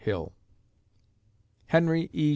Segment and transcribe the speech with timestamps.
[0.03, 0.33] Hill.
[1.67, 2.29] HENRY E.